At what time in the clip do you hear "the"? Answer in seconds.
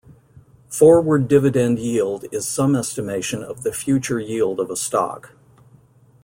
3.61-3.71